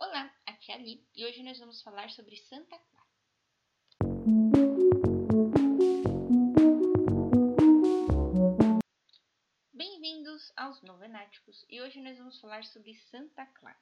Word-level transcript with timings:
Olá, 0.00 0.32
aqui 0.46 0.70
é 0.70 0.76
a 0.76 0.78
Ali 0.78 1.04
e 1.12 1.26
hoje 1.26 1.42
nós 1.42 1.58
vamos 1.58 1.82
falar 1.82 2.08
sobre 2.10 2.36
Santa 2.36 2.78
Clara. 2.78 3.08
Bem-vindos 9.72 10.52
aos 10.56 10.80
Novenáticos 10.82 11.66
e 11.68 11.82
hoje 11.82 12.00
nós 12.00 12.16
vamos 12.16 12.40
falar 12.40 12.64
sobre 12.66 12.94
Santa 12.94 13.44
Clara. 13.44 13.76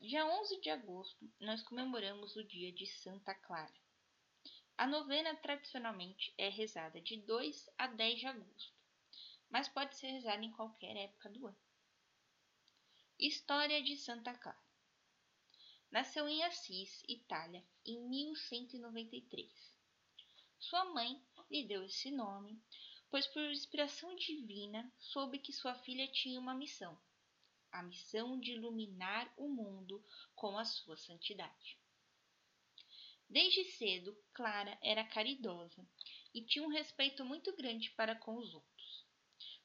Dia 0.00 0.24
11 0.24 0.60
de 0.60 0.70
agosto, 0.70 1.28
nós 1.40 1.60
comemoramos 1.64 2.36
o 2.36 2.44
dia 2.44 2.72
de 2.72 2.86
Santa 2.86 3.34
Clara. 3.34 3.74
A 4.78 4.86
novena 4.86 5.34
tradicionalmente 5.38 6.32
é 6.38 6.48
rezada 6.48 7.00
de 7.00 7.16
2 7.16 7.68
a 7.76 7.88
10 7.88 8.20
de 8.20 8.26
agosto, 8.28 8.78
mas 9.48 9.68
pode 9.68 9.96
ser 9.96 10.12
rezada 10.12 10.44
em 10.44 10.52
qualquer 10.52 10.96
época 10.96 11.28
do 11.30 11.48
ano. 11.48 11.69
História 13.22 13.82
de 13.82 13.98
Santa 13.98 14.32
Clara. 14.32 14.58
Nasceu 15.90 16.26
em 16.26 16.42
Assis, 16.42 17.02
Itália, 17.06 17.62
em 17.84 18.00
1193. 18.08 19.76
Sua 20.58 20.86
mãe 20.86 21.22
lhe 21.50 21.68
deu 21.68 21.84
esse 21.84 22.10
nome, 22.10 22.58
pois 23.10 23.26
por 23.26 23.42
inspiração 23.42 24.16
divina 24.16 24.90
soube 24.98 25.38
que 25.38 25.52
sua 25.52 25.74
filha 25.74 26.08
tinha 26.08 26.40
uma 26.40 26.54
missão, 26.54 26.98
a 27.70 27.82
missão 27.82 28.40
de 28.40 28.52
iluminar 28.52 29.30
o 29.36 29.50
mundo 29.50 30.02
com 30.34 30.56
a 30.56 30.64
sua 30.64 30.96
santidade. 30.96 31.78
Desde 33.28 33.64
cedo, 33.64 34.16
Clara 34.32 34.78
era 34.82 35.04
caridosa 35.04 35.86
e 36.32 36.40
tinha 36.40 36.64
um 36.64 36.68
respeito 36.68 37.22
muito 37.22 37.54
grande 37.54 37.90
para 37.90 38.16
com 38.16 38.38
os 38.38 38.54
outros. 38.54 39.04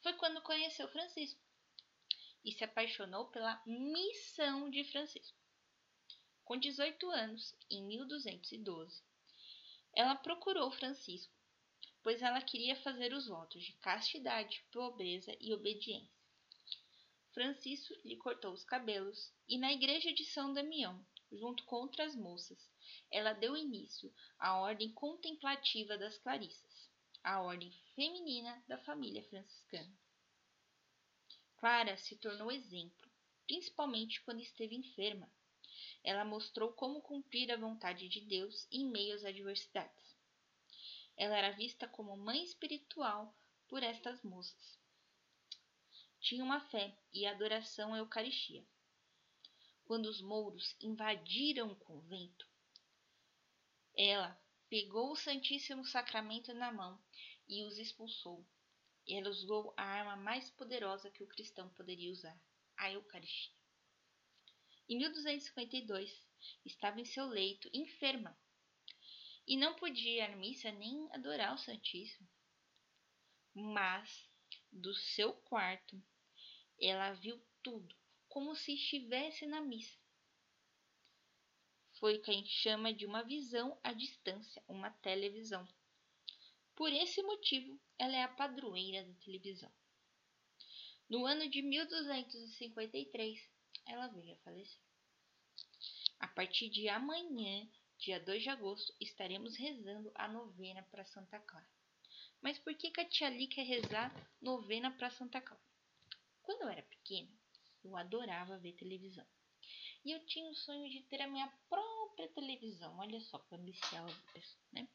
Foi 0.01 0.11
quando 0.11 0.41
conheceu 0.41 0.89
Francisco, 0.89 1.44
e 2.45 2.51
se 2.51 2.63
apaixonou 2.63 3.25
pela 3.25 3.61
missão 3.65 4.69
de 4.69 4.83
Francisco. 4.85 5.37
Com 6.45 6.57
18 6.57 7.09
anos, 7.09 7.55
em 7.71 7.83
1212, 7.83 9.01
ela 9.95 10.15
procurou 10.15 10.71
Francisco, 10.71 11.33
pois 12.03 12.21
ela 12.21 12.39
queria 12.39 12.75
fazer 12.75 13.13
os 13.13 13.27
votos 13.27 13.63
de 13.63 13.73
castidade, 13.73 14.63
pobreza 14.71 15.35
e 15.41 15.51
obediência. 15.53 16.13
Francisco 17.33 17.93
lhe 18.05 18.15
cortou 18.15 18.53
os 18.53 18.63
cabelos 18.63 19.33
e 19.49 19.57
na 19.57 19.73
igreja 19.73 20.13
de 20.13 20.23
São 20.23 20.53
Damião, 20.53 21.03
junto 21.31 21.65
com 21.65 21.77
outras 21.77 22.15
moças, 22.15 22.69
ela 23.11 23.33
deu 23.33 23.57
início 23.57 24.13
à 24.37 24.59
ordem 24.59 24.91
contemplativa 24.93 25.97
das 25.97 26.17
Clarissas, 26.19 26.89
a 27.23 27.41
ordem 27.41 27.71
feminina 27.95 28.63
da 28.67 28.77
família 28.77 29.23
franciscana. 29.23 29.91
Clara 31.57 31.97
se 31.97 32.15
tornou 32.17 32.51
exemplo, 32.51 33.09
principalmente 33.45 34.21
quando 34.21 34.41
esteve 34.41 34.75
enferma. 34.75 35.31
Ela 36.03 36.25
mostrou 36.25 36.73
como 36.73 37.01
cumprir 37.01 37.51
a 37.51 37.57
vontade 37.57 38.07
de 38.07 38.21
Deus 38.21 38.67
em 38.71 38.85
meio 38.85 39.15
às 39.15 39.23
adversidades. 39.23 40.15
Ela 41.17 41.37
era 41.37 41.55
vista 41.55 41.87
como 41.87 42.15
mãe 42.17 42.43
espiritual 42.43 43.35
por 43.67 43.81
estas 43.81 44.21
moças. 44.23 44.79
Tinha 46.19 46.43
uma 46.43 46.59
fé 46.59 46.97
e 47.13 47.25
adoração 47.25 47.93
à 47.93 47.97
Eucaristia. 47.99 48.65
Quando 49.85 50.07
os 50.07 50.21
mouros 50.21 50.75
invadiram 50.81 51.71
o 51.71 51.75
convento, 51.75 52.47
ela 53.95 54.37
pegou 54.67 55.11
o 55.11 55.15
Santíssimo 55.15 55.85
Sacramento 55.85 56.53
na 56.53 56.71
mão 56.71 57.01
e 57.47 57.63
os 57.63 57.77
expulsou, 57.77 58.45
e 59.07 59.15
ela 59.15 59.29
usou 59.29 59.73
a 59.77 59.83
arma 59.83 60.15
mais 60.15 60.49
poderosa 60.51 61.11
que 61.11 61.23
o 61.23 61.27
cristão 61.27 61.69
poderia 61.69 62.11
usar, 62.11 62.39
a 62.77 62.91
Eucaristia. 62.91 63.53
Em 64.87 64.97
1252, 64.97 66.25
estava 66.65 66.99
em 66.99 67.05
seu 67.05 67.25
leito, 67.25 67.69
enferma, 67.73 68.37
e 69.47 69.57
não 69.57 69.75
podia 69.75 70.11
ir 70.11 70.21
à 70.21 70.35
missa 70.35 70.71
nem 70.71 71.07
adorar 71.11 71.53
o 71.53 71.57
Santíssimo. 71.57 72.27
Mas, 73.53 74.29
do 74.71 74.93
seu 74.93 75.33
quarto, 75.33 76.01
ela 76.79 77.13
viu 77.13 77.41
tudo, 77.63 77.95
como 78.27 78.55
se 78.55 78.73
estivesse 78.73 79.45
na 79.45 79.61
missa. 79.61 79.97
Foi 81.99 82.17
o 82.17 82.21
que 82.21 82.29
a 82.29 82.33
gente 82.33 82.49
chama 82.49 82.93
de 82.93 83.05
uma 83.05 83.23
visão 83.23 83.79
à 83.83 83.93
distância, 83.93 84.61
uma 84.67 84.91
televisão. 84.91 85.65
Por 86.75 86.91
esse 86.91 87.23
motivo, 87.23 87.79
ela 87.97 88.15
é 88.17 88.23
a 88.23 88.27
padroeira 88.27 89.03
da 89.03 89.13
televisão. 89.21 89.71
No 91.09 91.25
ano 91.25 91.49
de 91.49 91.61
1253, 91.61 93.49
ela 93.85 94.07
veio 94.07 94.33
a 94.33 94.37
falecer. 94.37 94.81
A 96.19 96.27
partir 96.27 96.69
de 96.69 96.89
amanhã, 96.89 97.69
dia 97.97 98.19
2 98.19 98.43
de 98.43 98.49
agosto, 98.49 98.93
estaremos 98.99 99.55
rezando 99.55 100.11
a 100.15 100.27
novena 100.27 100.83
para 100.91 101.05
Santa 101.05 101.39
Clara. 101.39 101.69
Mas 102.41 102.59
por 102.59 102.75
que, 102.75 102.91
que 102.91 103.01
a 103.01 103.07
tia 103.07 103.29
Li 103.29 103.47
quer 103.47 103.63
rezar 103.63 104.11
novena 104.41 104.91
para 104.91 105.09
Santa 105.09 105.39
Clara? 105.39 105.63
Quando 106.43 106.63
eu 106.63 106.69
era 106.69 106.83
pequena, 106.83 107.31
eu 107.83 107.95
adorava 107.95 108.57
ver 108.57 108.73
televisão. 108.73 109.25
E 110.03 110.11
eu 110.11 110.25
tinha 110.25 110.49
o 110.49 110.55
sonho 110.55 110.89
de 110.89 111.01
ter 111.03 111.21
a 111.21 111.27
minha 111.27 111.47
própria 111.69 112.27
televisão. 112.29 112.97
Olha 112.97 113.19
só 113.21 113.39
que 113.39 113.55
ambiciosa, 113.55 114.23
né? 114.71 114.87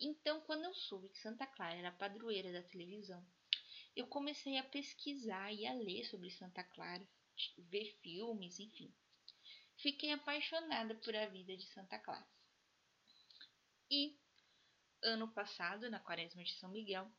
Então, 0.00 0.40
quando 0.42 0.64
eu 0.64 0.72
soube 0.72 1.10
que 1.10 1.18
Santa 1.18 1.46
Clara 1.46 1.76
era 1.76 1.92
padroeira 1.92 2.50
da 2.50 2.62
televisão, 2.62 3.22
eu 3.94 4.06
comecei 4.06 4.56
a 4.56 4.64
pesquisar 4.64 5.52
e 5.52 5.66
a 5.66 5.74
ler 5.74 6.04
sobre 6.06 6.30
Santa 6.30 6.64
Clara, 6.64 7.06
ver 7.58 7.98
filmes, 8.02 8.58
enfim. 8.58 8.94
Fiquei 9.76 10.12
apaixonada 10.12 10.94
por 10.94 11.14
a 11.14 11.26
vida 11.26 11.54
de 11.54 11.66
Santa 11.66 11.98
Clara. 11.98 12.26
E 13.90 14.18
ano 15.02 15.28
passado, 15.32 15.90
na 15.90 16.00
Quaresma 16.00 16.44
de 16.44 16.52
São 16.54 16.70
Miguel, 16.70 17.10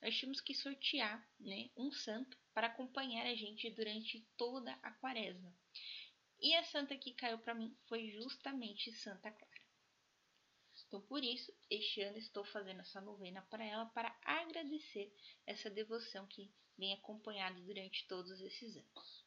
nós 0.00 0.16
tínhamos 0.16 0.40
que 0.40 0.54
sortear 0.54 1.24
né, 1.38 1.70
um 1.76 1.92
santo 1.92 2.36
para 2.52 2.66
acompanhar 2.66 3.26
a 3.26 3.34
gente 3.34 3.70
durante 3.70 4.26
toda 4.36 4.72
a 4.82 4.90
Quaresma. 4.92 5.54
E 6.40 6.54
a 6.56 6.64
santa 6.64 6.96
que 6.96 7.14
caiu 7.14 7.38
para 7.38 7.54
mim 7.54 7.76
foi 7.86 8.10
justamente 8.10 8.92
Santa 8.92 9.30
Clara. 9.30 9.53
Então, 10.86 11.00
por 11.00 11.24
isso, 11.24 11.52
este 11.70 12.02
ano 12.02 12.18
estou 12.18 12.44
fazendo 12.44 12.80
essa 12.80 13.00
novena 13.00 13.42
para 13.50 13.64
ela 13.64 13.86
para 13.86 14.16
agradecer 14.22 15.12
essa 15.46 15.70
devoção 15.70 16.26
que 16.26 16.50
vem 16.76 16.92
acompanhado 16.92 17.60
durante 17.62 18.06
todos 18.06 18.40
esses 18.40 18.76
anos. 18.76 19.24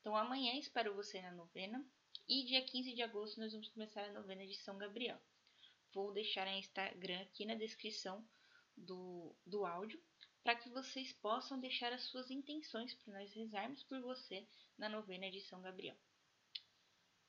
Então, 0.00 0.16
amanhã 0.16 0.54
espero 0.54 0.94
você 0.94 1.20
na 1.20 1.32
novena 1.32 1.84
e 2.28 2.44
dia 2.44 2.64
15 2.64 2.94
de 2.94 3.02
agosto 3.02 3.40
nós 3.40 3.52
vamos 3.52 3.68
começar 3.68 4.04
a 4.04 4.12
novena 4.12 4.46
de 4.46 4.54
São 4.54 4.78
Gabriel. 4.78 5.20
Vou 5.92 6.12
deixar 6.12 6.46
a 6.46 6.56
Instagram 6.56 7.20
aqui 7.22 7.44
na 7.44 7.54
descrição 7.54 8.26
do, 8.76 9.34
do 9.44 9.66
áudio 9.66 10.00
para 10.42 10.54
que 10.54 10.70
vocês 10.70 11.12
possam 11.14 11.60
deixar 11.60 11.92
as 11.92 12.04
suas 12.04 12.30
intenções 12.30 12.94
para 12.94 13.12
nós 13.12 13.32
rezarmos 13.34 13.82
por 13.82 14.00
você 14.00 14.46
na 14.78 14.88
novena 14.88 15.30
de 15.30 15.40
São 15.42 15.60
Gabriel. 15.60 15.96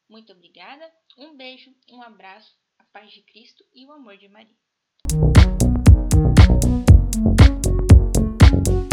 Muito 0.07 0.31
obrigada, 0.31 0.93
um 1.17 1.35
beijo, 1.35 1.75
um 1.89 2.01
abraço 2.01 2.57
paz 2.91 3.11
de 3.11 3.21
Cristo 3.23 3.65
e 3.73 3.85
o 3.85 3.91
amor 3.91 4.17
de 4.17 4.27
Maria. 4.27 4.55